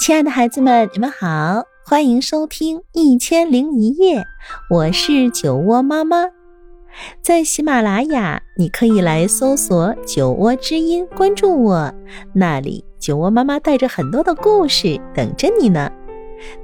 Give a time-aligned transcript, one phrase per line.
[0.00, 4.20] 亲爱的孩子们，你们好，欢迎收听《一千零一夜》，
[4.68, 6.26] 我是酒窝妈妈。
[7.22, 11.92] 在喜马拉雅，你可以来搜索“酒窝之音”，关注我，
[12.32, 15.90] 那里酒窝妈妈带着很多的故事等着你呢。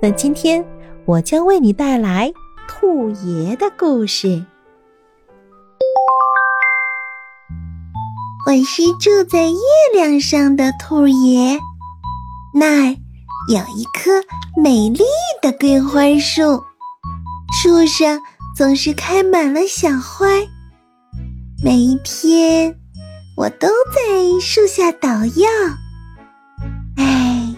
[0.00, 0.64] 那今天
[1.04, 2.32] 我将为你带来
[2.68, 4.44] 兔爷的故事。
[8.46, 9.58] 我是住在月
[9.94, 11.58] 亮上的兔爷，
[12.58, 12.96] 那儿
[13.48, 14.10] 有一棵
[14.60, 15.04] 美丽
[15.40, 16.60] 的桂花树，
[17.52, 18.20] 树上
[18.56, 20.26] 总是开满了小花。
[21.62, 22.74] 每一天，
[23.36, 25.48] 我都在树下捣药。
[26.96, 27.54] 哎，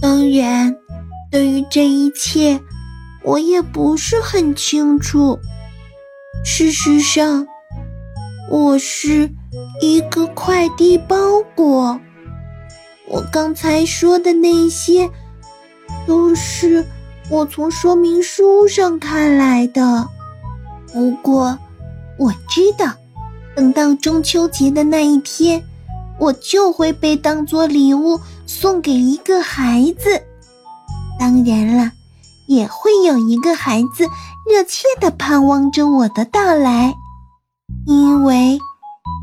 [0.00, 0.74] 当然，
[1.30, 2.58] 对于这一切，
[3.22, 5.38] 我也不是很清楚。
[6.42, 7.46] 事实上，
[8.50, 9.30] 我是。
[9.80, 11.16] 一个快递包
[11.54, 11.98] 裹，
[13.08, 15.10] 我刚才说的那些，
[16.06, 16.84] 都是
[17.30, 20.08] 我从说明书上看来的。
[20.92, 21.58] 不过，
[22.18, 22.92] 我知道，
[23.54, 25.62] 等到中秋节的那一天，
[26.18, 30.22] 我就会被当做礼物送给一个孩子。
[31.18, 31.92] 当然了，
[32.48, 34.04] 也会有一个孩子
[34.50, 36.94] 热切的盼望着我的到来，
[37.86, 38.58] 因为。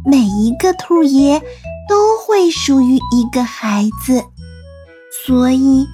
[0.06, 1.42] 每一个兔爷
[1.88, 4.24] 都会属于一个孩子，
[5.26, 5.86] 所以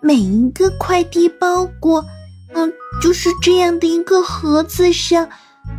[0.00, 2.04] 每一个快递包裹，
[2.54, 5.28] 嗯，就是这样的一个盒子上，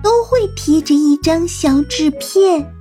[0.04, 2.74] 都会贴着一张小纸片，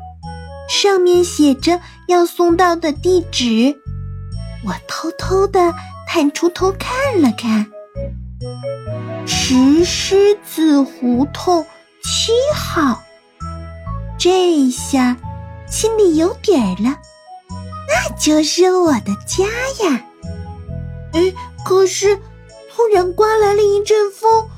[0.69, 3.81] 上面写着要送到的地址。
[4.65, 5.73] 我偷偷的
[6.07, 7.67] 探出头看了看，
[9.27, 11.65] 石狮子胡同
[12.03, 13.01] 七号。
[14.19, 15.17] 这下
[15.71, 16.97] 心里有底儿了，
[17.89, 19.45] 那就是我的家
[19.85, 20.05] 呀！
[21.13, 21.33] 哎，
[21.65, 24.49] 可是突然刮来了一阵风，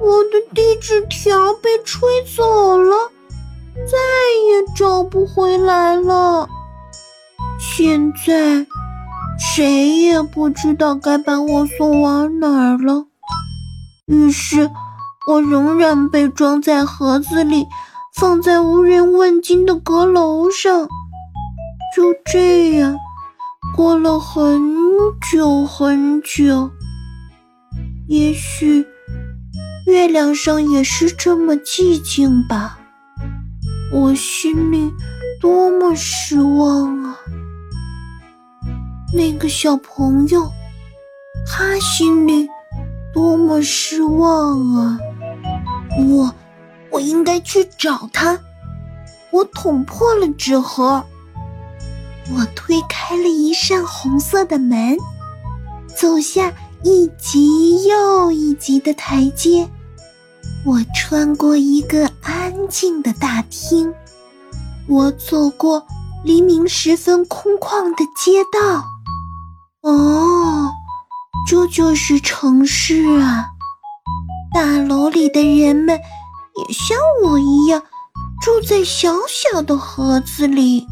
[0.00, 3.10] 我的地址条被吹走了，
[3.74, 3.96] 再
[4.48, 6.48] 也找不回来了。
[7.60, 8.66] 现在
[9.38, 13.06] 谁也不知道该把我送往哪儿了。
[14.06, 14.70] 于是，
[15.28, 17.66] 我仍然被装在盒子里。
[18.18, 20.88] 放在无人问津的阁楼上，
[21.94, 22.96] 就这样
[23.76, 24.74] 过了很
[25.30, 26.68] 久很久。
[28.08, 28.84] 也许
[29.86, 32.80] 月亮上也是这么寂静吧。
[33.92, 34.92] 我心里
[35.40, 37.16] 多么失望啊！
[39.14, 40.50] 那个小朋友，
[41.46, 42.48] 他心里
[43.14, 44.98] 多么失望啊！
[46.08, 46.34] 我。
[47.28, 48.40] 该去找他。
[49.30, 51.04] 我捅破了纸盒，
[52.34, 54.96] 我推开了一扇红色的门，
[55.94, 56.50] 走下
[56.82, 59.68] 一级又一级的台阶。
[60.64, 63.92] 我穿过一个安静的大厅，
[64.88, 65.86] 我走过
[66.24, 68.82] 黎明时分空旷的街道。
[69.82, 70.70] 哦，
[71.46, 73.48] 这就是城市啊！
[74.54, 76.00] 大楼里的人们。
[76.58, 77.82] 也像我一样
[78.42, 80.86] 住在小小的盒子里。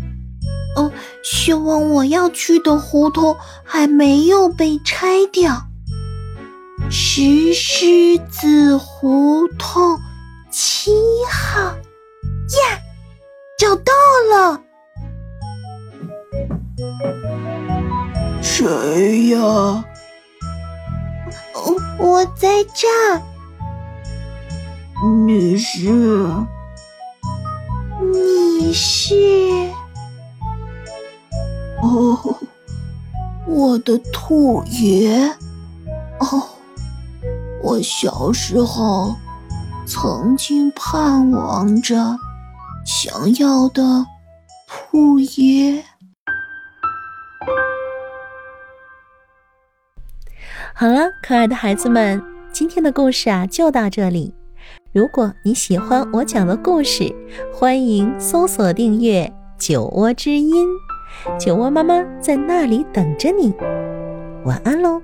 [0.76, 0.92] 哦，
[1.24, 5.62] 希望我要去的胡同还没有被拆掉。
[6.90, 9.98] 石狮子胡同
[10.50, 10.92] 七
[11.30, 11.74] 号呀，
[13.58, 13.92] 找到
[14.30, 14.60] 了！
[18.42, 19.38] 谁呀？
[21.54, 23.22] 我我在这儿。
[25.04, 25.90] 你是？
[28.00, 29.14] 你是？
[31.82, 32.38] 哦，
[33.46, 35.28] 我的兔爷。
[36.18, 36.48] 哦，
[37.62, 39.14] 我小时候
[39.86, 42.18] 曾经盼望着
[42.86, 44.06] 想要的
[44.66, 45.84] 兔爷。
[50.74, 54.34] 好了，可爱的孩子们，今天的故事啊，就到这里。
[54.96, 57.14] 如果你喜欢我讲的故事，
[57.52, 60.66] 欢迎搜索订阅“酒窝之音”，
[61.38, 63.52] 酒窝妈妈在那里等着你。
[64.46, 65.02] 晚安喽。